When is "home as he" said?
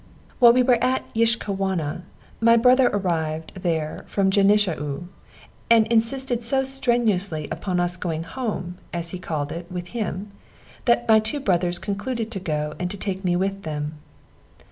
8.23-9.19